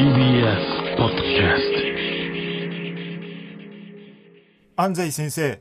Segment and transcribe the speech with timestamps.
[0.00, 1.62] TBS ポッドキャス
[4.74, 5.60] 安西先生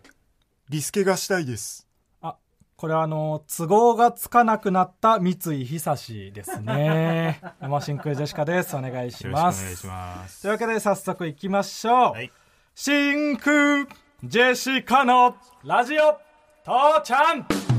[0.70, 1.90] リスケがしたいです
[2.22, 2.38] あ、
[2.78, 7.42] これはあの、都合がつかなくなった三井久志ですね。
[7.60, 8.78] 山真空ジェシカです。
[8.78, 9.62] お願いします。
[9.62, 11.96] よろしくお願いしますというわけで早速行きましょう。
[12.14, 12.32] はい
[12.76, 13.88] 真空
[14.24, 15.36] ジェシカの
[15.66, 16.18] ラジオ
[16.64, 17.79] 父ちゃん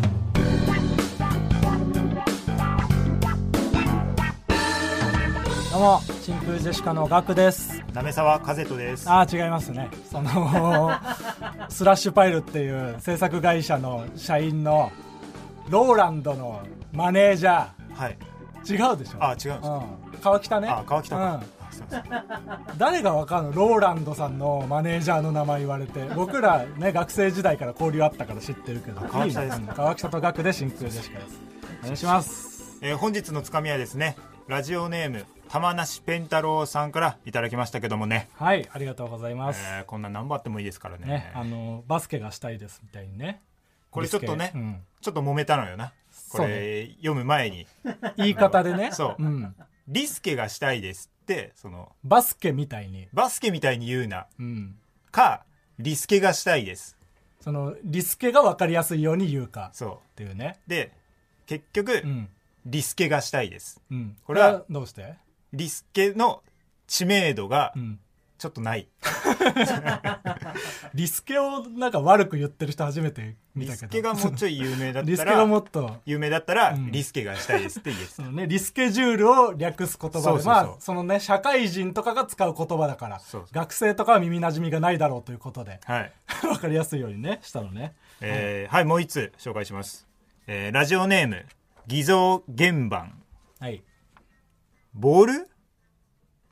[5.80, 7.82] どうも、真空ジェシカのガクです。
[7.94, 9.08] なめさわ風人です。
[9.08, 9.88] ああ、違いますね。
[10.12, 10.90] その、
[11.70, 14.92] スラッシュパイルっていう制作会社の社員の
[15.70, 16.60] ローランドの
[16.92, 18.18] マネージャはい。
[18.62, 18.90] ー。
[18.90, 19.24] 違うでしょ？
[19.24, 19.46] あ違うんです。
[19.46, 20.20] かうん。
[20.20, 20.68] 川北ね。
[20.68, 21.40] あ川北か、うん。
[22.76, 23.52] 誰がわかんの？
[23.54, 26.04] ローランドさんのマネージャーの名前言われて。
[26.14, 29.00] 僕らね学生時代から交流あったから知ってるけど。
[29.00, 31.40] 川北ですねうん川北と学で真空ジェシカです。
[31.80, 32.50] お願いします。
[32.82, 34.14] えー本日のつかみはですね
[34.46, 41.06] ラジオネーム玉梨ペンタロウさんからいただきましたけどもね、はいありがとうございます、えーこんな何番あってもいいですからね。
[41.06, 43.42] ねあのバスケがしたいですみたいにね。
[43.90, 44.80] これちょっとね、うん。
[45.00, 45.92] ちょっと揉めたのよな。
[46.28, 47.66] これ、読む前に。
[48.16, 48.90] 言い方でね。
[48.94, 49.22] そう。
[49.24, 49.56] うん、
[49.88, 54.28] リスケがしたいですってそのバスケみたいに、バスケみたいに言うな。
[54.38, 54.78] うん、
[55.10, 55.42] か
[55.80, 56.96] リスケがしたいです。
[57.40, 59.70] そのリスケが分かりやすいように言うか。
[59.72, 60.60] そっていうね。
[60.68, 60.92] うで
[61.46, 62.28] 結局、うん。
[62.66, 63.80] リスケがしたいです。
[63.90, 64.16] うん。
[64.24, 65.16] これはどうして？
[65.52, 66.42] リスケの
[66.86, 68.00] 知名度がうん。
[68.40, 68.88] ちょっとない、
[70.94, 73.88] リスケをなんか悪く言ってる人初めて見リたけど。
[73.88, 75.98] スケがもうちょい有名だっリスケがもっと。
[76.06, 76.90] 有名だったら、うん。
[76.90, 78.14] リスケがしたいですって言えてた。
[78.14, 80.54] そのね、リスケジュールを略す言葉で、そうそうそう。
[80.54, 83.46] まあ、そのね、社会人とかが使う言葉だから、そうそう。
[83.52, 86.12] 学生とかは耳馴染みがないだろうということで、はい、
[86.48, 87.94] わかりやすいようにね、したのね。
[88.22, 90.06] えーはいもう一つ紹介します、
[90.46, 91.44] えーラジオネーム
[91.86, 93.20] 偽造原版
[93.58, 93.82] はい。
[94.94, 95.50] ボール？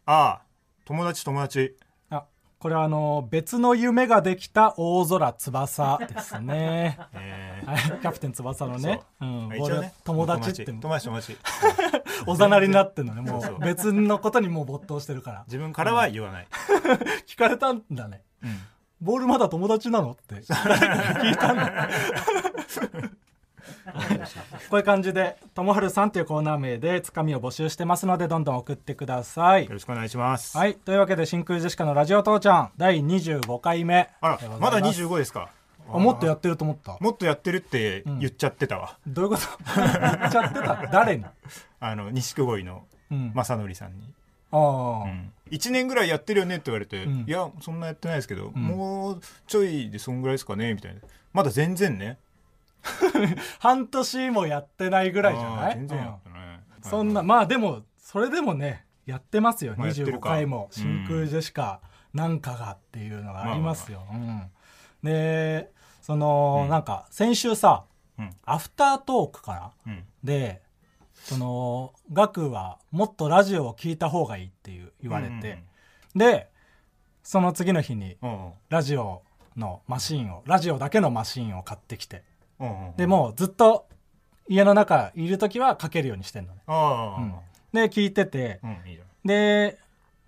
[0.07, 0.43] ああ
[0.85, 1.77] 友達友達。
[2.11, 2.25] あ、
[2.59, 6.99] これはあの、別の夢ができた大空翼ですね。
[7.15, 9.93] えーはい、キャプテン翼のね、うん、ね。
[10.05, 11.37] 友達って、友達友達。
[12.27, 15.45] おざなりになってんのね、もう、別のことにもう没頭してるから。
[15.47, 16.47] 自分からは言わない、
[17.27, 18.23] 聞かれたんだね。
[18.43, 18.59] うん。
[19.01, 20.37] ボールまだ友達なのって。
[20.37, 21.89] 聞いたんだ。
[24.71, 29.65] こういう感じで、ともはるさんというコーナー名でつかみを募集してますので、どんどん送ってください。
[29.65, 29.73] よ。
[29.73, 30.75] ろしくお願いします、はい。
[30.75, 34.09] というわけで、真空ジェシカのラジオ父ちゃん、第25回目。
[34.21, 35.03] あらまだます。
[35.03, 35.51] 25ですか？
[35.91, 36.97] あ、もっとやってると思った。
[37.01, 39.43] もっとやってるって言っちゃってたわ、どういうこと？
[39.75, 39.85] 言
[40.29, 40.87] っちゃってた？
[40.93, 41.25] 誰に？
[41.81, 43.33] あの錦鯉のうん。
[43.35, 44.13] 正則さんに、
[44.53, 44.61] ああ、
[45.05, 45.33] うん。
[45.51, 47.25] 1年ぐらいやってるよねって言われて、うん。
[47.27, 51.01] いやそんなやってないですけど、もうちょいでそんぐらいですかねみたいな。
[51.33, 52.19] まだ全然ね
[53.61, 55.75] 半年もやってないぐらいじゃない？
[55.75, 56.91] 全然やったね、うん。
[56.91, 59.75] そんな、まあでも、それでもね、やってますよ。
[59.75, 60.29] 25まあやってるか。
[60.31, 61.81] 回も、真空ジェシカ
[62.15, 64.07] なんかがっていうのがありますよ。
[64.13, 64.51] うん。
[65.03, 65.71] で、
[66.03, 67.85] その、なんか、先週さ、
[68.19, 68.37] うん。
[68.45, 69.93] アフタートークかな？
[69.93, 70.05] うん。
[70.25, 70.63] で、
[71.15, 75.63] その、ガクはもっとラジオを聞いた方がいいっていう言われて、
[76.15, 76.51] で、
[77.23, 78.53] その次の日に、うんうん。
[78.71, 79.23] ラジオ
[79.57, 82.25] のマシンを、ラジオだけのマシンを買ってきて、
[82.61, 82.97] うんうんうん。
[82.97, 83.87] で、もうずっと
[84.49, 86.63] 家の中いる時はかけるようにしてんのね。
[87.73, 89.79] で、聞いてて、うんいいじで、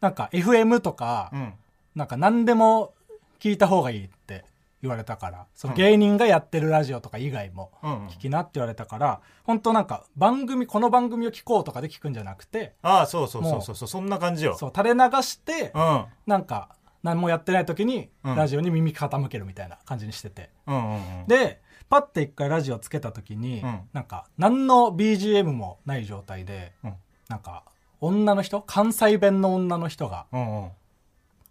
[0.00, 1.54] なんか FM とかうん。
[1.94, 2.94] なんか何でも
[3.40, 4.44] 聞いた方がいいって
[4.80, 8.06] 言われたから、その芸人がやってるラジオとか以外もうんうん。
[8.08, 14.56] 聞きなって言われたから、本当なんか番組、この番組を聞こうとかで聞くんじゃなくて、ああそうそうそうそうそうそんな感じよ。
[14.56, 16.04] そう、垂れ流して、うん。
[16.26, 18.36] なんか何もやってない時にうん。
[18.36, 20.50] ラジオに耳傾けるみたいな感じにしてて。
[20.66, 21.26] うんうんうん。
[21.26, 23.80] で、パッて一回ラジオつけた時に、うん。
[23.92, 26.94] なんか何の BGM もない状態で、うん。
[27.28, 27.64] なんか
[28.00, 30.70] 女の人関西弁の女の人がうんうん。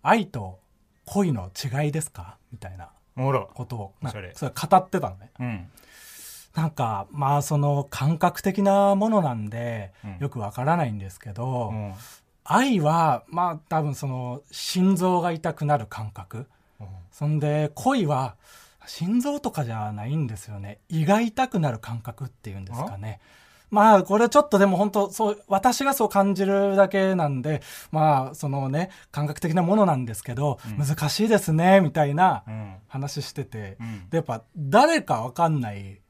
[0.01, 0.59] 愛と
[1.05, 2.37] 恋の違いですか？
[2.51, 2.89] みたいな
[3.53, 5.29] ことをなそれ語ってたのね。
[5.39, 5.67] うん。
[6.55, 10.17] なんかまあその感覚的なものなんで、うん。
[10.19, 11.93] よくわからないんですけど、うん。
[12.45, 16.47] 愛はまあ多分その心臓が痛くなる感覚。
[16.79, 16.87] うん。
[17.11, 18.35] そんで恋は
[18.89, 20.79] 心臓とかじゃないんですよね。
[20.89, 23.19] 胃が痛くなる感覚っていうんですかね。
[23.69, 30.83] まあこれちょっとでも本当そう私がそう感じるだけなんでまあそのね感覚的なものなんですけど、うん。
[30.83, 32.75] 難しいですねみたいなうん。
[32.87, 34.09] 話してて、うん。
[34.09, 36.01] でやっぱ誰かわかんない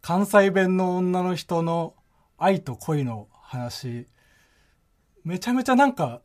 [0.00, 1.92] 関西弁の女の人の
[2.38, 4.06] 愛と恋の話
[5.22, 6.22] めちゃめちゃなんか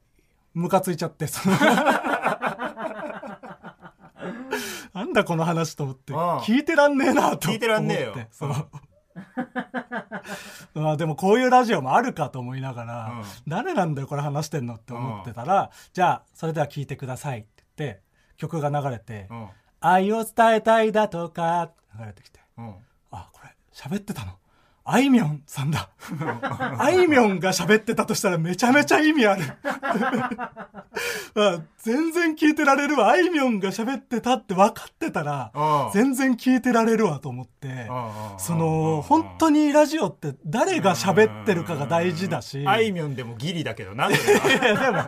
[0.53, 1.57] ムカついちゃってその
[5.01, 7.47] なんだこの話と思って聞いてらんねえなと思って。
[7.47, 8.15] 聞いてらんねえよ。
[8.31, 8.49] そう。
[10.79, 13.23] まあでもこういうラジオもあるかと思いながら、うん。
[13.47, 18.03] 誰なんだよこれ話してんのって思ってたら、じゃあそれでは聞いてくださいって言って
[18.37, 19.49] 曲が流れてうん
[19.81, 22.39] 「愛を伝えたいだとか」って流れてきて。
[22.57, 22.75] うん。
[23.09, 24.33] あこれ喋ってたの？
[24.83, 25.89] あいみょんさんだ。
[26.77, 29.43] あいみょんが喋ってたとしたらめちゃめちゃ意味ある。
[31.35, 33.09] あ全然聞いてられるわ。
[33.09, 37.71] あいみょんが喋ってたって分かってたらうん全然聞いてられるわと思ってう
[38.35, 42.67] んその本当にラジオって誰が喋ってるかが大事だし。
[42.67, 45.03] あいみょんでもギリだけどな いやでも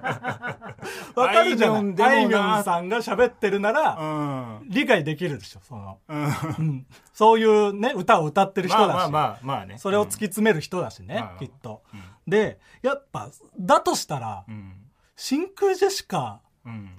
[1.16, 4.70] 分かるじゃんああいみょんさんが喋ってるならうん。
[4.70, 6.24] 理解できるでしょその、うん。
[6.24, 6.28] う
[6.62, 9.78] ん、そういうね歌を歌ってる人だし、まあまあまあまあね。
[9.78, 12.02] それを突き詰める人だしね、まあきっと、うん。
[12.28, 13.30] でやっぱ
[13.60, 14.74] だとしたら、うん。
[15.16, 16.92] 真空ジェシカうん。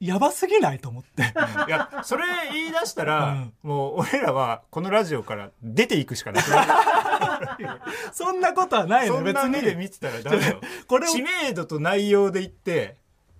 [0.00, 1.22] やばすぎないと思って。
[1.68, 3.52] いやそれ言い出したら、うん。
[3.62, 7.68] もう俺らはこのラジオから出ていくしかなくなる
[8.12, 12.96] そんなことはないのそん別な目でに見てたらダメだよこれを知名度と内容で言って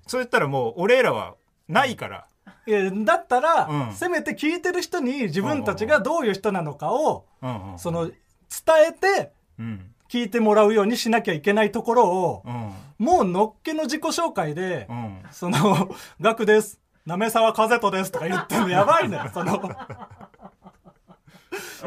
[0.06, 1.34] そう言ったらもう俺らは
[1.66, 2.26] ないから、
[2.66, 3.94] いやだったら、うん。
[3.94, 7.78] せめて聞いてる人に自分たちがどういう人なのかを、うんうん。
[7.78, 8.10] その
[8.50, 9.86] 伝えてうん。
[10.08, 12.72] 聞いてもらうようにしなきゃいけないところを、うん。
[12.98, 15.22] もうのっけの自己紹介で、うん。
[15.30, 19.70] その「ガクです」「なめさわ風とです」とか言ってんのやばいのよ その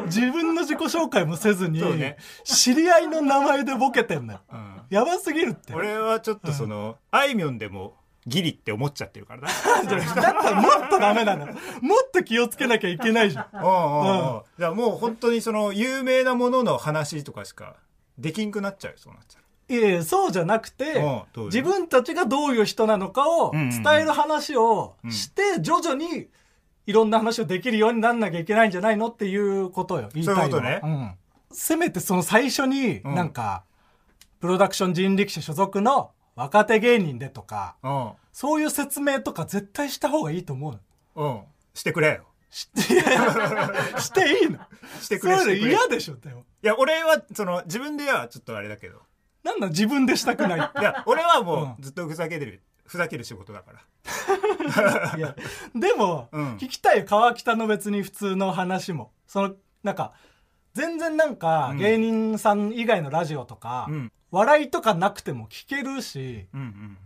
[0.06, 2.16] 自分の自己紹介もせずに、ね。
[2.44, 4.40] 知り合いの名前でボケてんのよ。
[4.52, 4.82] うん。
[4.90, 5.74] やばすぎるって。
[5.74, 7.94] 俺はちょっとその、あいみょんでも
[8.26, 9.48] ギリって思っちゃってるからな。
[9.86, 11.46] だったらもっとダメなの。
[11.46, 13.46] もっと気をつけなきゃいけないじゃん。
[13.52, 14.42] うんうんうん。
[14.58, 17.76] じゃあもう本当にその有名なものの話とかしか
[18.18, 21.02] できんくなっちゃうよそうなっちゃういやいやそうじゃなくて
[21.36, 26.28] う自分たちがどういう人なのかを伝える話をして徐々に
[26.86, 30.80] いろんな話をできるようになんなきゃいけないんじゃないのっていうことよ言いたいそういうことね。
[30.82, 31.14] うん。
[31.50, 33.14] せめてその最初にうん。
[33.14, 33.64] なんか、
[34.40, 38.10] プロダクション人力車所属の若手芸人でとかうん。
[38.32, 40.80] そういう説明とか絶対した方がいいと思う
[41.16, 41.28] の。
[41.30, 41.42] うん。
[41.74, 42.24] してくれよ。
[42.50, 43.02] しいや
[44.00, 44.58] していいの。
[45.00, 46.44] してくそういうの嫌でしょでも。
[46.62, 49.02] や俺はその自分ではちょっとあれだけど。
[49.42, 50.60] なんだ自分でしたくない。
[50.60, 53.80] っ ていや俺はもうずっとふざけてるふざける仕事だから。
[55.16, 55.36] いや
[55.74, 56.56] でも、うん。
[56.56, 59.12] 聞きたいよ川北の別に普通の話も。
[59.26, 60.12] そのなんか
[60.74, 61.78] 全然なんかうん。
[61.78, 66.98] 芸人さん以外のラジオとか、うん笑いとかなくても聞けるしうんうん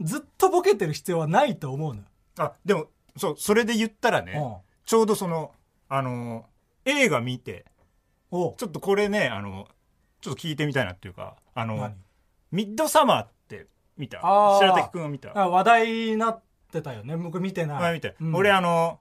[0.00, 0.06] うん。
[0.06, 2.06] ずっとボケてる必要はないと思うのよ、
[2.38, 2.86] あでも
[3.16, 4.56] そうそれで言ったらねうん。
[4.84, 5.52] ちょうどその
[5.88, 6.46] あの
[6.84, 7.64] 映画見て
[8.30, 8.54] おう。
[8.56, 9.68] ちょっとこれねあの
[10.20, 11.94] ちょっと聞いてみたいなっていうかあの何？
[12.50, 13.66] ミッドサマーって
[13.96, 14.18] 見た？
[14.22, 14.58] あー。
[14.58, 15.38] 白滝君は見た？
[15.38, 16.42] あ話題になっ
[16.72, 17.16] てたよね。
[17.16, 17.90] 僕見てない。
[17.90, 18.34] あ見て、うん。
[18.34, 18.98] 俺あの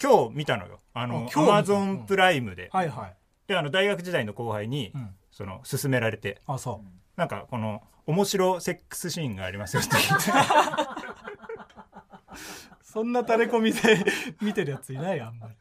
[0.00, 0.78] 今日見たのよ。
[0.94, 1.40] あのあ今日見た？
[1.40, 3.14] アマゾンプライムで、はいはい、
[3.48, 6.40] であの大学時代の後輩に、うん、その勧められて。
[6.46, 7.18] あそう。
[7.18, 10.30] なんかこの面白セックスシーンがありますよって言って。
[12.80, 14.02] そんな垂れ込みで
[14.40, 15.54] 見てるやついないよあんまり。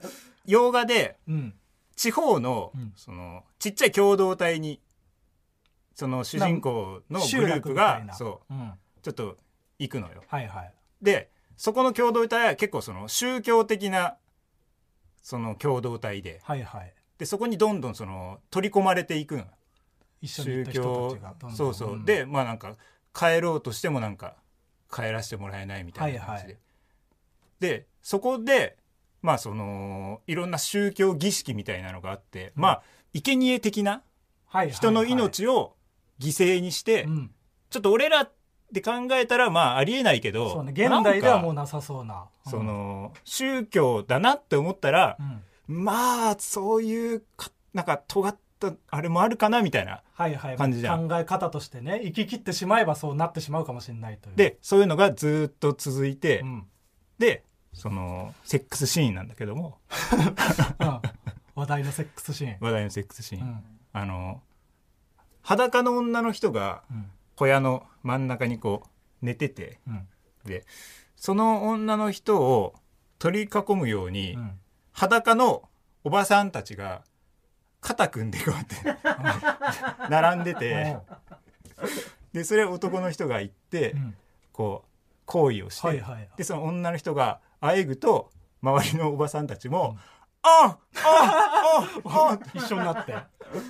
[0.45, 1.60] 洋画でうん。
[1.98, 2.94] 地方の,、うん。
[2.95, 4.81] そのちっちゃい共同体に
[5.94, 9.38] その主人公のグループがそううん、ちょっと
[9.78, 10.24] 行くのよ。
[10.28, 10.74] はいはい。
[11.01, 14.16] でそこの共同体は結構その宗教的な
[15.21, 16.39] その共同体で。
[16.45, 16.94] はいはい。
[17.18, 19.45] でそこにどんどんその取り込まれていくの
[20.22, 21.58] 一緒に行った宗教人たちがどんどん。
[21.58, 22.06] そうそう、ん。
[22.06, 22.76] でまあなんか
[23.14, 24.36] 帰ろうとしてもなんか
[24.94, 26.54] 帰らせてもらえないみたいな感じで、はい。
[26.54, 26.60] はい
[27.60, 27.88] で。
[28.02, 28.78] そこで
[29.22, 34.02] まあそのいろんな宗教儀式みたいなのがあって、まあ生贄的なはい
[34.56, 34.76] はいはい。
[34.76, 35.76] 人の命を
[36.19, 37.31] 犠牲にして、うん。
[37.69, 38.30] ちょっと俺ら
[38.72, 40.72] で考えたらまあありえないけどそうね。
[40.72, 42.26] 現代ではもうなさそうな。
[42.48, 45.18] その宗教だなって思ったら
[45.68, 45.84] う、ん。
[45.84, 50.57] まあそういうかなんか尖ったあれもあるかなみたいなはいはい。
[50.57, 51.07] 感じじゃん。
[51.07, 54.35] 考え方としてね生き切ってしまえばそうなってしまうかもしれないという。
[54.35, 56.66] でそういうのがずっと続いて、うん。
[57.19, 57.44] で
[57.74, 59.78] そのセックスシーンなんだけども。
[60.80, 61.02] うん。
[61.56, 62.57] 話題のセックスシーン。
[62.59, 63.64] 話題のセックスシーン、うん。
[63.94, 64.42] あの
[65.42, 67.12] 裸の女の人がうん。
[67.35, 70.07] 小屋の真ん中にこう寝ててうん。
[70.45, 70.66] で
[71.16, 72.76] その女の人を
[73.19, 74.59] 取り囲むように、うん。
[74.92, 75.64] 裸の
[76.06, 77.04] おばさんたちが
[77.85, 80.97] 肩組んでこうやって並んでて。
[82.33, 84.15] でそれを男の人が行って、うん。
[84.51, 84.89] こう
[85.25, 86.04] 行為をして、
[86.37, 89.97] でその女の人があえぐと周りのおばさんたちも
[90.42, 93.18] 「ああああ一緒になって、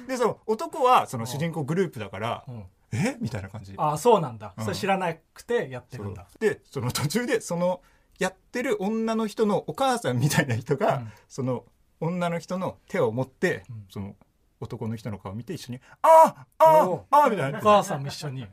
[0.08, 3.18] でその男はその主人公グループだからうん「え？
[3.20, 3.74] みたいな感じ。
[3.78, 4.64] ああそうなんだ、うん。
[4.64, 6.28] それ知らなくてやってるんだ。
[6.40, 7.82] でその途中でその
[8.20, 11.12] やってる女の人のお母さんみたいな人が、うん。
[11.28, 11.66] その
[12.06, 13.86] 女の人の手を持って、うん。
[13.90, 14.16] その
[14.60, 17.60] 男の人の顔見て一緒に「あああああみたいな。
[17.60, 18.48] お母さんも一緒に。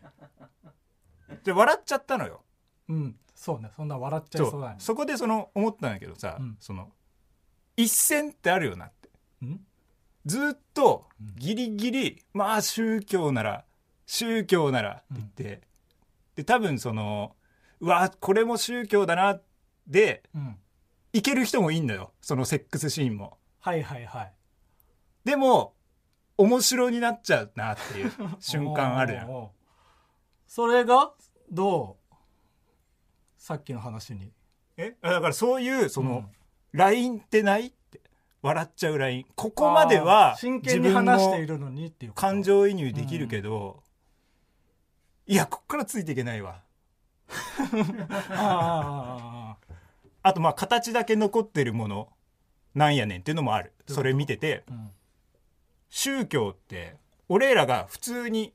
[1.45, 2.43] で笑っちゃったのよ。
[2.89, 3.17] うん。
[3.35, 3.71] そうね。
[3.77, 4.77] そんな笑っちゃいそそうだね。
[4.79, 4.83] う。
[4.83, 6.57] そこでその思ったんだけどさ、うん。
[6.61, 6.91] その
[7.77, 9.09] 一線ってあるよなって。
[9.43, 9.61] うん？
[10.27, 11.07] ずっと
[11.37, 13.65] ギリギリ、まあ宗教なら
[14.07, 15.61] 宗教ならって言って、
[16.37, 17.37] で多分その
[17.81, 19.41] うわこれも宗教だな
[19.87, 20.57] でうん。
[21.15, 22.13] いける人もいいんだよ。
[22.23, 24.33] そのセックスシーンもはいはいはい。
[25.25, 25.75] でも
[26.37, 29.51] 面白になっちゃうなっていう 瞬間あるやん。
[30.49, 31.13] それが、
[31.51, 32.15] どう？
[33.39, 34.33] さっきの話に。
[34.77, 34.97] え？
[35.01, 36.31] だからそういうその、うん。
[36.73, 37.69] LINE ってない？
[37.69, 38.01] って。
[38.43, 43.85] 笑っちゃう LINE ここまでは真剣に話しているのにっていう感情移入できるけど、
[45.29, 46.61] いやこっからついていけないわ。
[48.31, 49.57] ああ
[50.25, 52.09] あとまあ形だけ残ってるもの
[52.75, 53.73] なんやねんっていうのもある。
[53.87, 54.65] それ見てて。
[54.69, 54.91] うん。
[55.91, 56.97] 宗教って
[57.29, 58.53] 俺らが普通に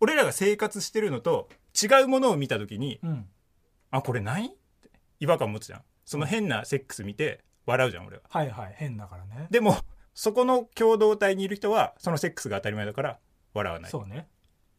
[0.00, 1.48] 俺らが生活してるのと
[1.80, 3.26] 違うものを見た時にうん。
[3.90, 4.46] あこれない？
[4.46, 4.56] って
[5.20, 5.82] 違和感持つじゃん。
[6.04, 8.22] その変なセックス見て笑うじゃん俺は。
[8.28, 9.48] はいはい変だからね。
[9.50, 9.76] でも
[10.14, 13.18] そこの共同体にいる人はそのセックスが当たり前だから
[13.54, 13.90] 笑わない。
[13.90, 14.26] そうね。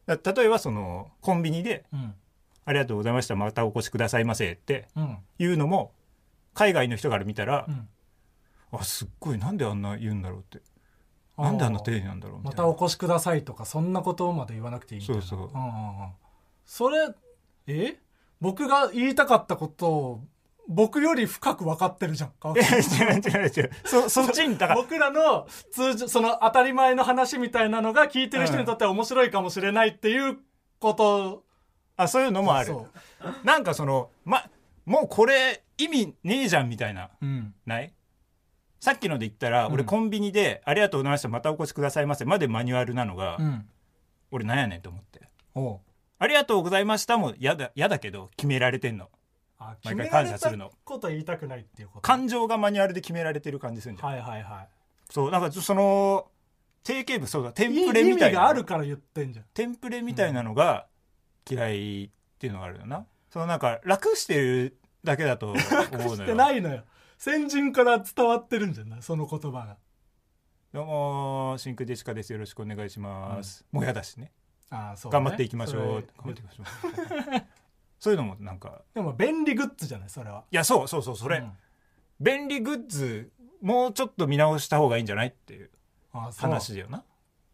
[0.07, 2.15] だ例えばそのコンビニでうん
[2.65, 5.17] 「ありがとうございましたまたお越しくださいませ」ってうん。
[5.37, 5.91] いうのも
[6.55, 7.87] 海外の人から見たらう、ん
[8.71, 10.61] あすっごいなんであんな言うんだろうって。
[11.37, 12.63] なんであんな丁寧なんだろうみたいな。
[12.63, 15.21] またお越しくださいとかそんなことまで言わなくていいみたいな。
[15.21, 15.57] そうそう。
[15.57, 15.67] んうん
[16.01, 16.11] うん。
[16.65, 17.07] それ
[17.67, 17.97] え？
[18.41, 20.23] 僕が言いたかったことを
[20.67, 22.67] 僕より深く分かってるじゃん川い違う
[23.19, 23.71] 違う違う。
[23.85, 24.81] そ そっちにだから。
[24.81, 30.37] 僕らの通常その当たり前の話みたいなのが聞いてる人にとっては面白いかもしれないっていう
[30.79, 31.43] こと。
[31.97, 32.67] あそういうのもある。
[32.67, 32.87] そ
[33.43, 33.45] う。
[33.45, 34.43] なんかそのま
[34.85, 37.53] もうこれ意味ねえじゃんみたいなうん。
[37.65, 37.93] ない？
[38.79, 39.73] さっきので言ったら、うん。
[39.73, 43.69] 俺コンビニで「ありがとうございましたまたお越しくださいませ」までマニュアルなのが、うん。
[44.31, 45.21] 俺なんやねんと思って。
[45.55, 45.79] おう
[46.19, 49.09] 「ありがとうございました」も嫌だ嫌だけど決められてんの。
[49.57, 50.71] あ毎回感謝するの。
[50.85, 52.01] こと言いたくないっていうこと。
[52.01, 54.67] 感情がマニュアルで決められてる感じするんじゃん、はいはいは
[55.09, 56.27] そうなんかその
[56.83, 58.27] 定型部そうだテンいいプレみたいな。
[58.27, 59.45] 意味があるから言ってんじゃん。
[59.53, 60.87] テンプレみたいなのが
[61.49, 62.09] 嫌いっ
[62.39, 66.83] ていうのがあるよな、そのなんか楽してるだけだと思うの してよないのよ
[67.19, 69.01] 先人から伝わってるんじゃない？
[69.01, 69.75] その言葉が。
[70.71, 72.31] どうも真空ジェシカです。
[72.31, 74.31] よろしくお願いします、もうやだしね。
[74.69, 75.13] ああそうね。
[75.15, 75.83] 頑張っていきましょう。
[75.83, 76.65] 頑張っていきましょう。
[77.99, 78.83] そういうのもなんか。
[78.93, 80.09] でも便利グッズじゃない？
[80.09, 80.45] それは。
[80.49, 81.51] いやそうそうそうそれ、うん。
[82.21, 83.29] 便利グッズ
[83.61, 85.27] もうちょっと見直した方がいいんじゃない？
[85.27, 85.69] っていう。
[86.13, 87.03] 話だよな。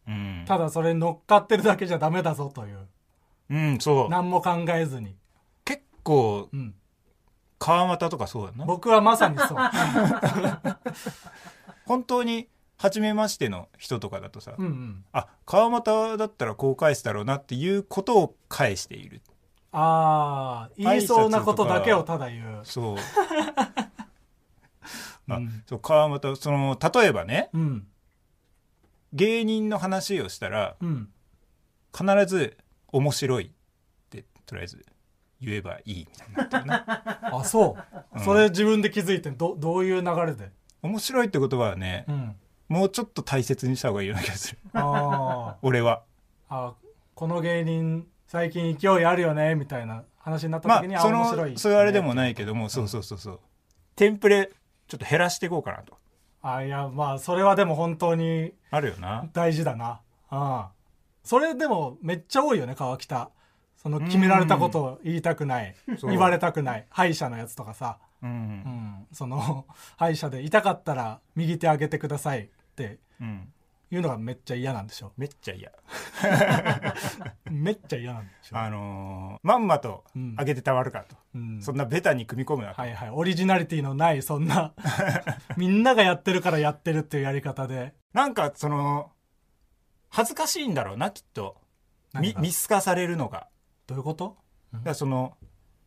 [0.06, 0.44] うん。
[0.46, 2.86] ただそれに乗っかってるだけじゃダメだぞという。
[3.50, 4.08] うんそう。
[4.10, 5.16] 何も考えずに、
[5.64, 6.72] 結構うん、
[7.58, 8.64] 川又とかそうだな。
[8.64, 9.58] 僕はまさにそう。
[11.86, 15.04] 本当に初めましての人とかだとさ、うんうん。
[15.12, 19.22] あ川又だったらこう返すだろうなっていうことを返している。
[19.72, 22.64] ああ言いそうなことだけをただ言う。
[22.64, 22.96] そう。
[25.28, 25.62] あうん。
[25.66, 27.86] そう川又その例えばねうん。
[29.12, 31.10] 芸人の話をしたらうん。
[31.96, 32.58] 必ず
[32.92, 33.50] 「面白い」っ
[34.10, 34.84] てとりあえず
[35.50, 36.84] 言えばいいみたいになってるな
[37.40, 38.24] あそう、うん。
[38.24, 40.50] それ自分で気づいてんどどういう流れで？
[40.82, 42.36] 面白いって言葉はねうん。
[42.68, 44.58] もうちょっと大切にした方がいいような気がする。
[44.74, 46.02] あ 俺は。
[46.50, 46.74] ーあ
[47.14, 49.54] この芸人最近勢いあるよね？
[49.54, 53.40] みたいな話になったま時に、あそ面白い、のそういうあれでもないけどもそうそうそうそう。
[53.94, 54.50] テンプレ
[54.88, 55.96] ちょっと減らしていこうかなと。
[56.42, 59.28] あいやまあそれはでも本当にあるよな。
[59.32, 60.00] 大事だな。
[60.28, 60.70] ああ。
[61.22, 63.30] それでもめっちゃ多いよね川北
[63.86, 65.76] その決められたことを言いたくない。
[66.02, 66.86] 言われたくない。
[66.90, 68.32] 歯医者のやつとかさ、ううん。
[68.32, 69.64] ん、その
[69.96, 73.52] 歯医者で痛かったら右手上げてくださいってうん。
[73.92, 75.12] いうのがめっちゃ嫌なんでしょ。
[75.16, 75.70] めっちゃ嫌。
[77.48, 80.34] めっちゃ嫌なんでしょ、あのーまんまとうん。
[80.36, 83.10] 上げてたまるかと、うん、そんなベタに組み込むなと、はいはい。
[83.10, 84.72] オリジナリティのないそんな
[85.56, 87.94] みんながやってるからやってるっていうやり方で。
[88.12, 89.12] なんかその
[90.08, 91.64] 恥ずかしいんだろうなきっと。
[92.14, 93.46] 見透かされるのが
[93.86, 94.36] どういうこと？
[94.72, 95.36] だからその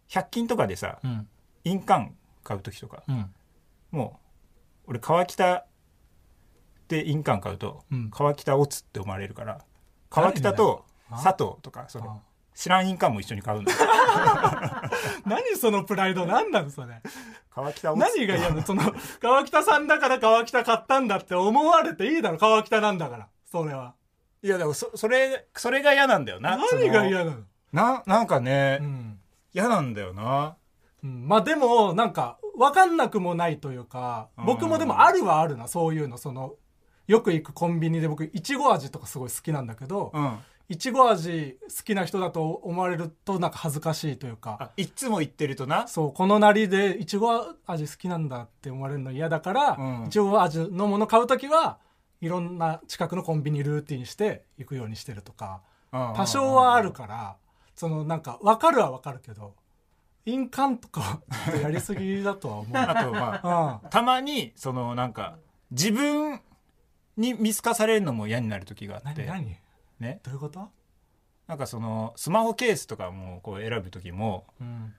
[0.10, 1.28] 100均とかでさうん。
[1.66, 2.12] 印鑑
[2.44, 3.34] 買う時とかうん。
[3.92, 4.20] も
[4.86, 5.66] う俺川北
[6.88, 8.10] で印鑑買うと、うん。
[8.10, 9.60] 川北オツって思われるから
[10.10, 11.22] 川北とあ？
[11.22, 12.02] 佐藤とかそあ。
[12.04, 12.22] の
[12.56, 13.70] 知らん印鑑も一緒に買うの
[15.26, 17.02] 何そのプライド何なのそれ？
[17.52, 18.00] 川北オツ。
[18.02, 18.62] 何が嫌なの？
[18.64, 18.82] その
[19.22, 23.28] 川北さんだから川北買ったんだって思われていいだろ川北なんだから。
[23.46, 23.94] それは。
[24.42, 26.58] いやでもそそれそれが嫌なんだよな。
[26.72, 27.44] 何が嫌ななの？
[27.72, 29.20] ななんかね、うん。
[29.54, 30.56] 嫌なんだよな。
[31.04, 31.28] うん。
[31.28, 34.46] まあでもなんか分かんなくもないというかうん。
[34.46, 36.18] 僕もでもあるはあるなそういうの。
[36.18, 36.56] その
[37.08, 40.38] よく行くコンビニで僕いちご味とかすごい好きなんだけど、うん。
[40.72, 44.58] いちご味好きな人だと思われるとなんか恥ずかしいというか。
[44.60, 45.88] あいつも言ってるとな？
[45.88, 50.06] そうこのなりでいちご味好きなんだって思われるの嫌だからうん。
[50.08, 51.80] いちご味のもの買う時は
[52.22, 55.62] いろんな近くのコンビニルーティンして行くようにしてるとか。
[55.92, 57.36] 多少はあるから
[57.80, 59.56] そのなんか分かるは分かるけど
[60.26, 61.22] 印鑑とか
[61.64, 62.68] やりすぎだとは思う。
[62.78, 63.90] あとまあうん。
[63.90, 65.38] たまにそのなんか
[65.72, 66.42] 自分
[67.16, 69.26] に見透かされるのも嫌になる時があって。
[69.26, 69.58] 何何？
[69.98, 70.20] ね。
[70.24, 70.70] どういうこと、
[71.48, 74.94] なんかそのスマホケースとかもこう選ぶ時もうん。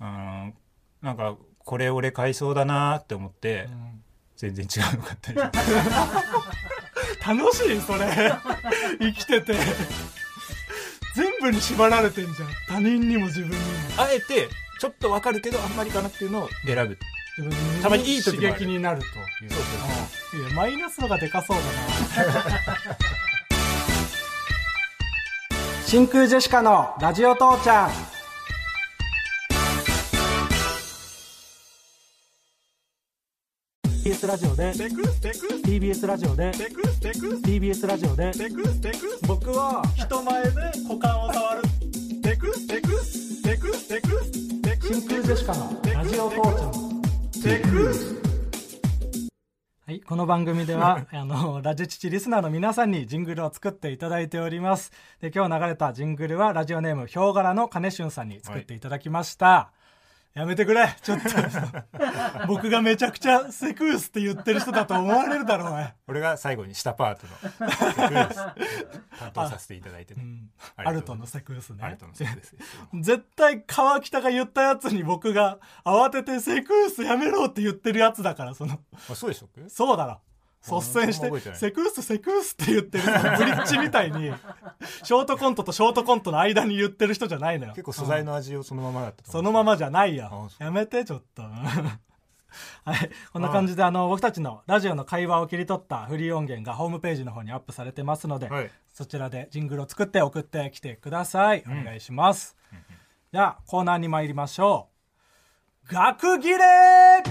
[0.00, 0.54] うん
[1.00, 4.04] なんかこれ俺買いそうだなって思ってうん。
[4.36, 5.38] 全然違うの買ったり。
[7.26, 8.34] 楽しいそれ。
[9.00, 9.54] 生きてて。
[9.54, 9.64] 全
[11.40, 12.48] 部に縛られてんじゃん。
[12.68, 13.62] 他人にも自分にも。
[13.98, 14.48] あえて
[14.80, 16.98] ちょっとわかるけどあんまりかなっていうのを選ぶ。
[17.82, 18.54] たまにいい時もある。
[18.54, 19.06] 刺激になると
[19.44, 19.50] いう。
[19.50, 19.56] そ
[20.38, 21.70] ういやマイナスのがでかそうだな。
[25.86, 28.15] 真空ジェシカのラジオ父ちゃん
[34.06, 38.30] TBS ラジオで TBS ラジオで TBS ラジオで
[39.26, 40.50] 僕は人前で
[40.88, 41.62] 股間を触る。
[44.80, 46.86] 真空ジェシカのラジオ父ちゃん。
[49.86, 54.92] はい、この番組では あのラジチチリスナーの皆さんにジングルを作っていただいております。
[55.20, 59.72] で今日流れたジングルはラジオネームヒョウ柄の金俊さんに作っていただきました、
[60.36, 60.94] やめてくれ。
[61.02, 61.30] ちょっと。
[62.46, 67.66] 僕がめちゃくちゃセクースって言ってる人だと思われるだろうおい俺が最後に下パートの
[69.18, 71.82] 担当させていただいてね、うアルトのセクースね。
[71.82, 72.54] アルトのせいです
[73.00, 78.78] 絶対川北が言ったやつに僕が慌ててセクースやめろって言ってるやつだからその。
[79.10, 80.20] あそうでしょそうだろ
[80.70, 84.32] 率先してセクースセクースって言ってるブリッジみたいに
[85.02, 87.72] ショートコントとショートコントの間に言ってる人じゃないのよ。
[87.72, 89.30] 結構素材の味をそのままだったう。
[89.30, 90.50] そのままじゃないよ。
[90.58, 91.42] やめてちょっと。
[91.42, 93.10] はい。
[93.32, 98.70] こんな感じであの僕たちのラジオの会話を切り取ったフリー音源がホームページの方にアップされてますので、はい。
[98.92, 102.56] そちらでジングルを作って送ってきてください、お願いします、
[103.32, 104.88] じゃあコーナーに参りましょ
[105.90, 105.92] う。
[105.94, 107.22] 学切れ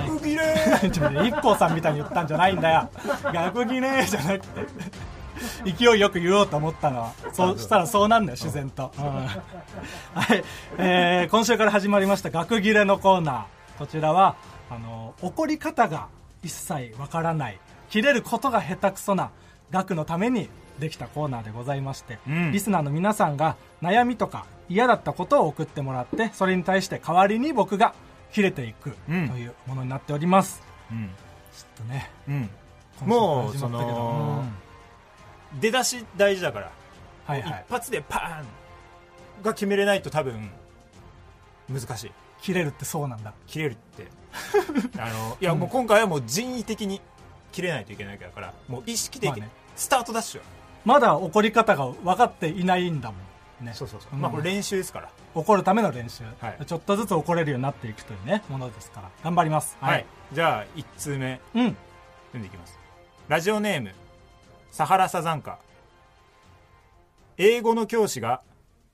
[0.00, 2.90] 極切れちょっとね IKKO さんみたいに言ったんじゃないんだよ。
[3.32, 4.66] 学切れじゃなくて。
[5.64, 7.12] 勢いよく言おうと思ったのは。
[7.32, 9.04] そうしたらそうなんだよ自然と、うん。
[9.04, 9.26] は
[10.34, 10.44] い、
[10.78, 13.78] えー今週から始まりました学切れのコーナー。
[13.78, 14.36] こちらは
[14.70, 16.08] あの怒り方が
[16.42, 17.58] 一切わからない。
[17.90, 19.30] 切れることが下手くそな
[19.70, 22.52] 学のためにできたコーナーでございまして、うん。
[22.52, 27.94] リスナーの皆さんが悩みとか嫌だったことを送ってもらってそれに対して代わりに僕が
[28.34, 29.26] 切れていくとうん。
[29.38, 31.08] いうものになっております、うん。
[31.56, 32.10] ちょっとね。
[32.28, 32.50] うん。
[33.06, 34.44] もうその
[35.54, 35.60] うん。
[35.60, 36.72] 出だし大事だから、
[37.26, 37.64] はいはい。
[37.68, 40.50] 一発でパーンが決めれないと多分
[41.72, 42.12] 難しい。
[42.42, 43.32] 切れるってそうなんだ。
[43.46, 44.08] 切れるって。
[44.98, 47.00] あのいやもう今回はもう人為的に
[47.52, 49.52] 切れないといけないからからもう意識的に、まあね。
[49.76, 50.46] スタートダッシュは
[50.84, 53.16] まだ怒り方が分かっていないんだも
[53.62, 53.72] んね。
[53.74, 54.20] そうそうそう、うん。
[54.20, 56.66] まあこれ練習ですから怒るための練習、はい。
[56.66, 59.10] ちょっとずつ怒れるようになっていくというねものですから。
[59.22, 59.76] 頑張ります。
[59.80, 61.40] はい、じゃあ1通目。
[61.54, 61.76] うん。
[62.32, 62.78] 読んでいきます。
[63.28, 63.90] ラジオネーム
[64.70, 65.58] サハラサザンカ。
[67.36, 68.42] 英語の教師が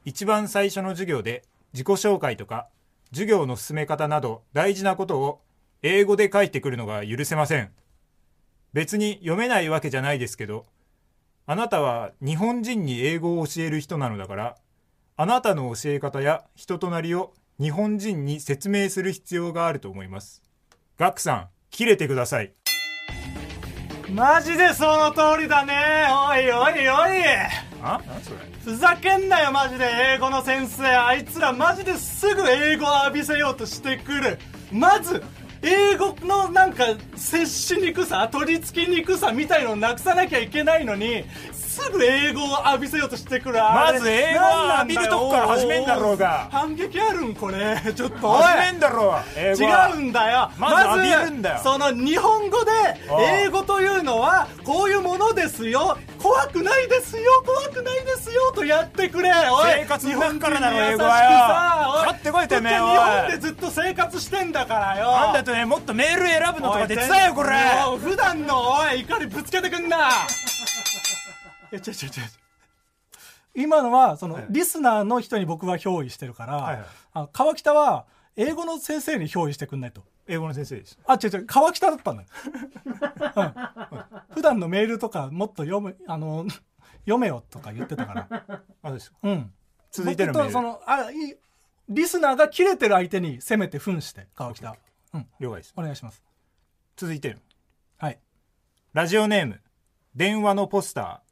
[0.05, 2.68] 一番最初の授業で自己紹介とか
[3.11, 5.40] 授業の進め方など大事なことを
[5.83, 7.70] 英語で書いてくるのが許せません。
[8.72, 10.64] 別に読めないわけじゃないですけど
[11.46, 14.57] あなたは日本人に英語を教える人なのだから
[15.20, 20.42] あなたの教え方や人となりを日本人に説明する必要があると思います。
[20.96, 22.54] ガクさん切れてください。
[24.11, 26.06] マジでその通りだね。
[26.26, 27.22] おいおいおい。
[27.83, 28.00] あ？
[28.06, 28.38] 何それ？
[28.64, 29.90] ふざけんなよマジで。
[30.14, 30.87] 英語の先生。
[30.87, 34.38] あいつらマジですぐ英語を浴びせようとしてくる。
[34.72, 35.22] まず
[35.61, 41.24] 英語のなんか接しにくさ取り付きにくさみたいのをなくさなきゃいけないのに
[41.70, 46.48] すぐ英語を浴びせようとしてくるまず英語を浴びるとこから始めんだろうが。
[46.50, 47.80] 反撃あるんこれ。
[47.94, 49.88] ちょっと始めんだろ英語は。
[49.88, 50.50] 違うんだよ。
[50.59, 51.61] まず浴びるんだよ。
[51.62, 52.72] その日本語で
[53.44, 55.96] 英語というのはこういうものですよ。
[56.20, 57.42] 怖くないですよ。
[57.46, 58.50] 怖くないですよ。
[58.52, 59.30] とやってくれ。
[59.30, 59.33] お
[59.68, 59.80] い。
[59.80, 61.30] 生活日本人に優しく英語はよ。
[61.30, 62.04] さおい。
[62.06, 65.12] 買ってこいてめえ日本でずっと生活してんだからよ。
[65.12, 67.50] なんだとねもっとメール選ぶのとか手伝えよこれ。
[68.00, 69.00] 普段のおい。
[69.02, 70.11] 怒りぶつけてくんな
[71.72, 72.24] いやちょちょちょ
[73.54, 78.06] 今のはその、はいリスナーの人に僕は憑依してるから、はいはいあ川北は
[78.37, 82.28] 英語の先生に憑依してくんないと英語の先生でしあ、違う違う、川北だったんだよ。
[83.37, 86.46] うん普段のメールとかもっと読む、あの、
[87.00, 88.24] 読めよとか言ってたから。
[88.24, 89.52] たあそうですかうん。
[89.90, 91.35] 続いてのメール僕とその、あ、いい
[91.88, 94.76] リスナーが切れてる相手に攻めて扮して、川北。
[95.12, 95.26] うん。
[95.40, 96.22] 了解ですお願いします。
[96.96, 97.40] 続いての
[97.98, 98.18] はい。
[98.92, 99.61] ラジオネーム
[100.14, 101.30] 電話のポスター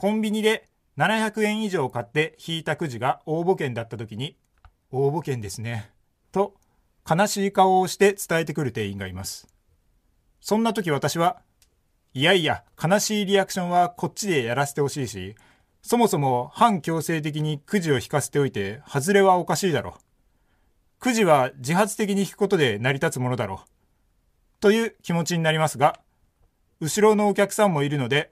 [0.00, 4.34] コンビニで700円以上買って引いたくじが応募券だった時に
[4.90, 5.90] 「応募券ですね」
[6.32, 6.54] と
[7.06, 9.46] 悲しい顔をして伝えてくる店員がいます。
[10.40, 11.42] そんな時私は
[12.14, 15.36] いやいや悲しいリアクションはこっちでやらせてほしいし
[15.82, 19.98] そもそも反強制的にくじを引かせておいて外れはおかしいだろ
[20.98, 24.60] くじは自発的に引くことで成り立つものだろう。
[24.60, 26.00] という気持ちになりますが
[26.80, 28.30] 後ろのお客さんもいるので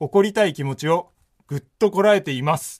[0.00, 1.10] 怒りたい気持ちを
[1.46, 2.78] ぐっとこらえています。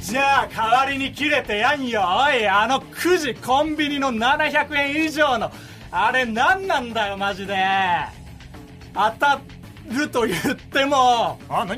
[0.00, 2.02] じゃあ代わりに切れてやんよ。
[2.02, 5.50] おいあの9時コンビニの700円以上の。
[5.90, 7.56] あれ何なんだよマジで。
[8.94, 9.40] 当た
[9.90, 11.68] ると言ってもなん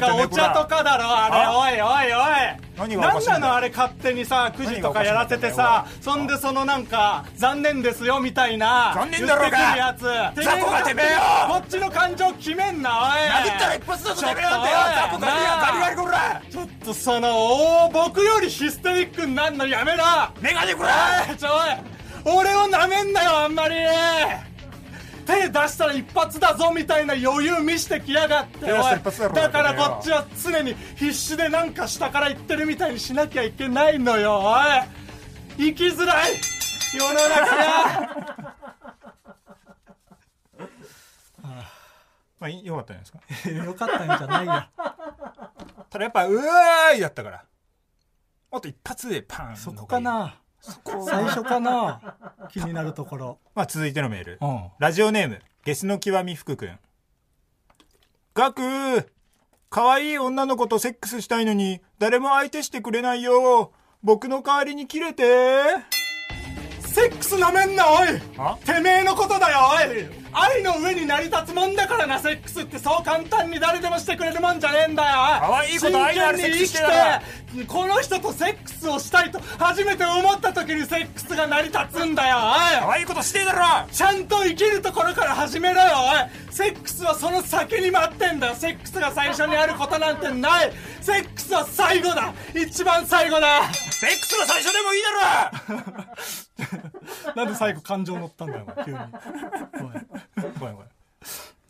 [0.00, 1.58] かお茶とかだろあれあ？
[1.58, 2.68] おいおいおい。
[2.78, 9.58] 何なのあれ勝手にさくじとかやらせてさそんでそのなんか残念ですよみたいな残念だろうが。
[9.76, 10.02] やつ。
[10.02, 11.18] 雑魚がてめえよ。
[11.50, 13.06] こっちの感情決めんなおい。
[13.50, 14.76] 殴ったら一発だぞてめえなんてよ。
[15.10, 15.32] ちょっとおい。
[15.32, 20.04] 雑魚ガリガリこらちょっとそのおー僕よりヒステリックになんのやめろ
[20.40, 22.38] メガネこらおいちょおい。
[22.38, 23.74] 俺をなめんなよあんまり
[25.28, 28.66] 手出したら一発だぞみたいな余裕見してきやがって。
[28.66, 34.56] だからこっちは常に必死でなんか下から言ってるみたいにしなきゃいけないのよおい。
[35.58, 36.32] 生きづらい
[36.94, 38.16] 世の中や
[42.40, 43.50] まあいよかったんじゃないですか？
[43.66, 44.52] よかったんじゃないよ。
[45.90, 47.44] ただやっぱうわーいだったから。
[48.50, 50.36] もっと一発でパンそこかな
[51.04, 52.16] 最初かな。
[52.50, 53.38] 気になるところ。
[53.54, 54.38] まあ続いてのメール。
[54.40, 54.70] うん。
[54.78, 56.78] ラジオネームゲスの極み福くん
[58.34, 59.10] ガク
[59.70, 63.72] 可愛い女の子とセックスしたいのに誰も相手してくれないよ。
[64.02, 65.24] 僕の代わりに切れて。
[66.80, 68.08] セックスなめんなおい。
[68.38, 75.10] あてめえのことだよおい愛の上に成り立つもんだからなセックスってそう簡単に誰でもしてくれるもんじゃねえんだよ。
[75.40, 82.36] 可愛い子と愛のあるセックスして生きてこの人とセックスをしたいと初めて思った時にセックスが成り立つんだよ
[82.80, 85.88] 可愛いことしてえだろちゃんと生きるところから始めろよ
[86.48, 86.52] おい。
[86.52, 88.54] セックスはその先に待ってんだよ。
[88.54, 90.72] セックスが最初にあることなんてない。
[91.00, 92.32] セックスは最後だ。
[92.54, 93.62] 一番最後だ。
[93.72, 96.90] セックスは最初でもいいだろ
[97.36, 98.98] なんで最後感情乗ったんだよ急に。
[98.98, 100.08] ごめん。
[100.58, 100.78] ごめん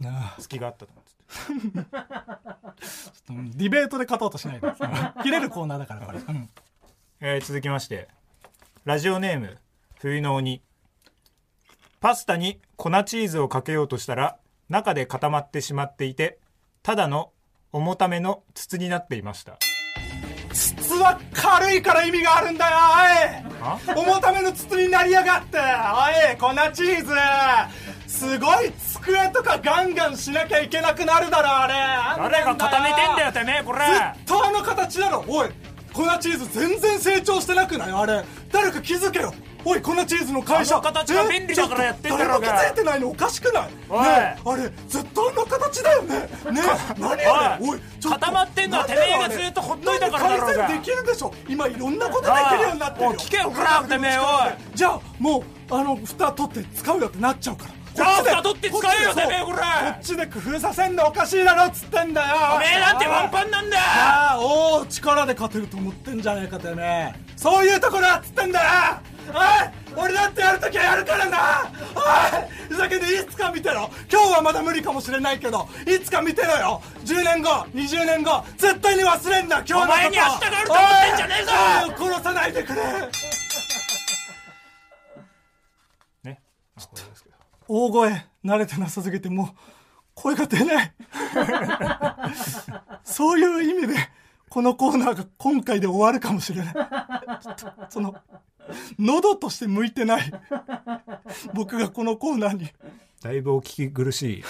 [0.01, 1.89] なあ隙があったと思って。
[3.31, 4.73] うんディベートで勝とうとしないで。
[5.23, 6.51] 切れるコーナーだからこれ、うん。
[7.21, 8.09] えー続きまして。
[8.85, 9.59] ラジオネーム
[9.99, 10.63] 冬の鬼。
[12.01, 16.39] パスタに粉チーズをかけようとしたら中で固まってしまっていて
[16.83, 17.33] ただの
[17.73, 19.59] 重ための筒になっていました
[20.59, 24.07] 筒は軽いから意味があるんだよあおい。
[24.07, 25.61] 重ための筒になりやがってお
[26.35, 27.15] い粉チーズ。
[28.07, 31.75] すごい机とかガンガンしなきゃいけなくなるだろあれ。
[32.31, 33.79] 誰が固めてんだよてめえこれ。
[33.79, 35.25] ずっとあの形だろ。
[35.29, 35.49] おい
[35.93, 37.93] 粉チーズ全然成長してなくない？
[37.93, 38.25] あれ。
[38.51, 39.33] 誰か気づけよ
[39.65, 40.77] おい粉チーズの会社。
[40.77, 42.47] あの形が便利だからやってんだろうが。
[42.49, 43.67] 誰も気づいてないのおかしくない？
[43.67, 46.15] ねあれずっとあの形だよね？
[46.19, 46.29] ね
[46.97, 47.71] え何あれおい。
[47.71, 50.65] おい固まってんのはてめえがずっとほっといたからだろうが。
[50.65, 51.35] 改善できるでしょ？
[51.49, 53.13] 今いろんなことできるようになってるよ。
[53.13, 54.77] 聞けよこらてめえおい。
[54.77, 55.43] じゃあもう
[55.75, 57.71] あの蓋取って使うよってなっちゃうから。
[57.95, 59.59] じゃあこっちで蓋取って使えよてめえこれ。
[59.59, 59.63] こ
[59.99, 62.37] っちで工夫させんのおかしいだろっつってんだよ。
[62.55, 63.83] おめえなんてワンパンなんだよ。
[63.85, 67.21] ああおお力で勝てると思ってんじゃねえかてめえ。
[67.37, 68.67] そういうところだっつってんだよ
[69.29, 69.35] おい
[69.97, 71.71] 俺だってやるときはやるからな。
[71.95, 72.03] おい
[72.69, 73.91] ふざけていつか見てろ。
[74.11, 76.83] 今日はまだ無理かもしれないけどいつか見てろよ。
[77.05, 79.93] 10年後20年後絶対に忘れんな今日のこと。
[79.93, 81.51] お前に明日があると思ってんじゃねえぞ。
[82.05, 82.83] おい殺さないでくれ。
[86.25, 86.41] ね。
[86.77, 87.37] あこれですけど。
[87.69, 89.49] 大声慣れてなさすぎてもう
[90.15, 90.93] 声が出ない。
[93.05, 93.95] そういう意味で
[94.59, 96.75] このコーナーが今回で終わるかもしれない。
[96.75, 98.17] ちょっとその
[98.99, 100.33] 喉として向いてない。
[101.55, 102.69] 僕がこのコーナーに。
[103.23, 104.45] だいぶお聞き苦しい。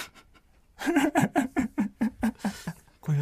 [3.01, 3.19] これ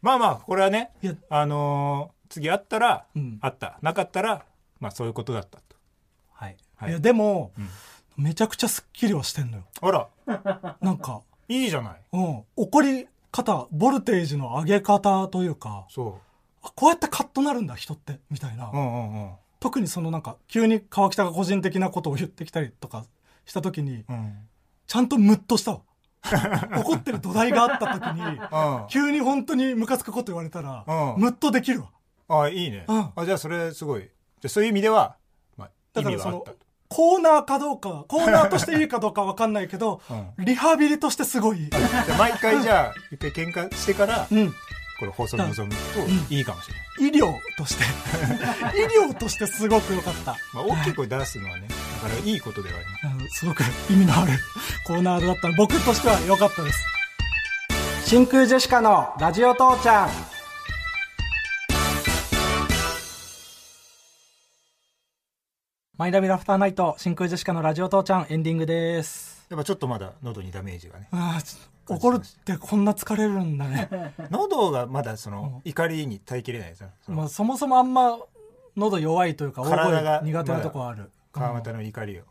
[0.00, 1.14] まあまあこれはねいや。
[1.28, 3.38] あのー次あったら、うん。
[3.42, 3.78] あった。
[3.82, 4.46] なかったら
[4.80, 5.62] まあそういうことだったと。
[6.32, 6.90] はい、はい。
[6.92, 7.52] いやでも、
[8.16, 9.64] めちゃくちゃスッキリはしてんのよ。
[9.82, 10.08] あら。
[10.80, 12.00] なんか、いいじゃない。
[12.14, 16.18] うん、怒り方ボルテージの上げ方というかそ
[16.62, 19.30] あこうやってカッとなるんだ人ってみたいな、ううんうんうん。
[19.60, 23.04] 特にそのなんか急に川北が個人的なことを言ってきたりとか
[23.44, 24.34] した時にうん。
[24.86, 25.80] ちゃんとムッとしたわ。
[26.80, 28.86] 怒ってる土台があった時にうん。
[28.88, 31.22] 急に本当にムカつくこと言われたらうん。
[31.22, 32.42] ムッとできるわ。
[32.42, 33.10] あいいね、うん。
[33.14, 34.02] あじゃあそれすごい。
[34.02, 34.10] じゃ
[34.46, 35.16] あそういう意味では、
[35.56, 40.00] まあ、意だからその味はあったコーナーかどうかコーナーとしていいかどうか分かんないけど、
[40.38, 41.64] リハビリとしてすごい。
[41.64, 44.54] いい、じゃあ毎回じゃあ 一回喧嘩してからうん、
[44.98, 45.74] これ放送に臨む
[46.28, 47.84] といいかもしれない、医療として。
[48.78, 50.36] 医療としてすごく良かった。
[50.52, 51.68] まあ、大きい声出すのはね
[52.02, 53.38] だからいいことではあります。
[53.40, 54.32] すごく意味のある
[54.86, 55.48] コーナーだった。
[55.48, 56.78] ので僕としては良かったです。
[58.06, 60.35] 真空ジェシカのラジオ父ちゃん
[65.98, 69.46] マイナビラフターナイト真空ジェシカのラジオ父ちゃんエンディングです。
[69.48, 71.08] やっぱちょっとまだ喉にダメージがね。
[71.10, 74.12] あーちょっと怒るってこんな疲れるんだね。
[74.30, 76.90] 喉がまだその怒りに耐えきれないですよ。
[77.00, 78.18] そのまあそもそもあんま
[78.76, 81.10] 喉弱いというか大体が声苦手なとこある。
[81.32, 81.56] 川うん。
[81.56, 82.24] 又の怒りを。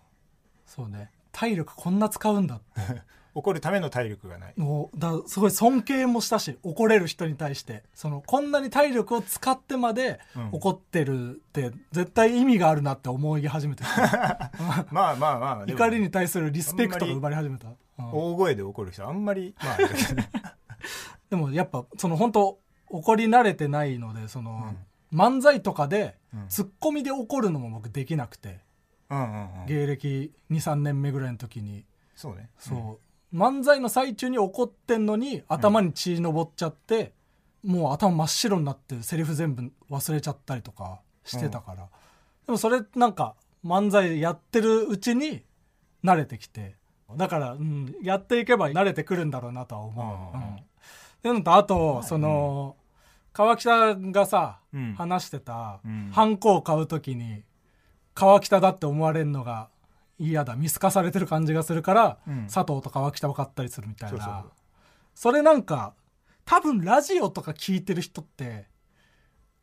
[0.68, 1.10] そうね。
[1.32, 2.60] 体力こんな使うんだ
[3.36, 4.54] 怒るための体力がない。
[4.56, 10.50] もうだすごい尊敬もしたし怒れる人に対してそのこんなに体力を使ってまでうん。
[10.54, 13.84] 怒ってるって絶対意味があるなって思い始めて
[14.90, 17.76] まあまあまあ怒りに対するリスペクトが生まれ始めた、うん。
[17.98, 19.78] 大声で怒る人あんまりまあ
[21.30, 24.74] でもやっぱその本当怒り慣れてないのでその、
[25.12, 26.46] 漫才とかでうん。
[26.48, 28.60] ツッコミで怒るのも僕できなくて、
[29.10, 29.66] うんうんうん。
[29.68, 31.86] 芸歴23年目ぐらいの時に。
[32.16, 32.50] そうね。
[32.58, 33.05] そう、
[33.36, 37.12] 漫才の最中に怒ってんのに頭に血昇っちゃって、
[37.66, 41.88] もう頭真っ白になってセリフ全部忘れちゃったりとかしてたから、
[42.46, 45.44] でもそれなんか漫才やってるうちに
[46.04, 46.76] 慣れてきて。
[47.18, 50.42] だから、うん、やっていけば慣れてくるんだろうなとは思う、うん。
[50.42, 50.56] うん。
[50.56, 50.64] っ
[51.22, 52.76] ていうのとあとその、
[53.32, 54.96] 川北がさ、うん。
[54.96, 56.10] 話してた、うん。
[56.12, 57.44] ハンコを買う時に
[58.16, 59.70] 川北だって思われるのが
[60.18, 62.48] 嫌だ見透かされてる感じがするから、うん。
[62.48, 64.46] 佐藤と川北を買ったりするみたいな。
[65.14, 65.94] それなんか
[66.46, 68.68] 多分ラジオとか聞いてる人って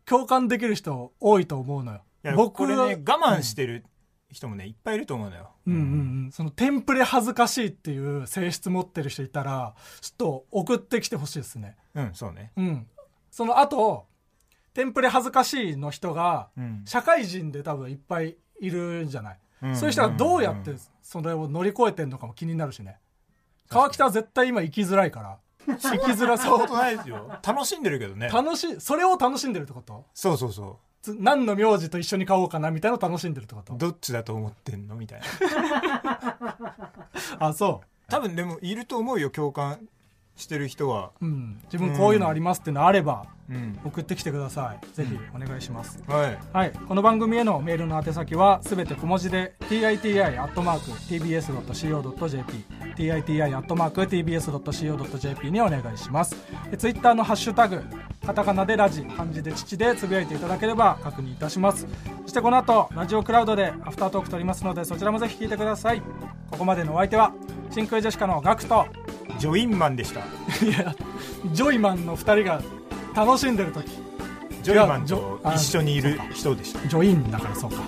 [0.04, 2.02] 共感できる人多いと思うのよ。
[2.36, 2.96] 僕これねは我
[3.38, 3.84] 慢してる
[4.30, 5.50] 人もねいっぱいいると思うのよ。
[5.66, 5.84] うんうんう
[6.28, 11.76] ん、そのテンプレ恥ずかしいっていう性質持ってる人いたらちょっと送ってきてほしいですね。
[11.94, 12.52] うんそうね。
[12.56, 12.86] うん。
[13.30, 14.06] その後
[14.74, 16.82] テンプレ恥ずかしいの人がうん。
[16.86, 19.40] 社会人で多分いっぱいいるんじゃない、うん
[19.74, 22.98] そういう人はどうやってそれを乗り越えてんのかも気になるしね。
[23.68, 25.38] 川北は絶対今生きづらいから。
[25.78, 26.60] 生きづらそう。
[26.60, 28.28] ことないですよ楽しんでるけどね。
[28.28, 28.80] 楽しい。
[28.80, 30.04] それを楽しんでるってこと？
[30.12, 33.74] そうそうそつ何の名字と一緒に買おうかなみたいなのを楽しんでるってこと？
[33.74, 34.96] うどっちだと思ってんの？
[34.96, 35.26] みたいな。
[37.38, 39.78] あそ多分でもいると思うよ共感
[40.36, 41.10] してる人は。
[41.20, 43.78] う、うん、自分こういうのありますってのあればうん。
[43.84, 44.78] 送ってきてください。
[44.94, 46.38] ぜひお願いします、はい。
[46.52, 52.64] はい、この番組へのメールの宛先はすべて小文字で titi.tbs.co.jp
[52.96, 56.36] titi.tbs.co.jp にお願いします。
[56.78, 57.82] ツイッターのハッシュタグ
[58.24, 61.86] カタカナでラジ漢字で父でつぶやいていただければ確認いたします。
[62.22, 66.00] そしてこの後ラジオクラウドでアフタートーク撮りますのでそちらもぜひ聞いてください。
[66.50, 67.32] ここまでのお相手は
[67.70, 68.86] 真空ジェシカのガクト
[69.42, 70.20] ジョインマンでした。
[70.20, 70.94] いや
[71.46, 72.62] ジョイマンの2人が
[73.12, 73.90] 楽しんでる時。
[74.62, 76.86] ジョイマンと一緒にいる人でした。
[76.86, 77.78] ジョインだからそうか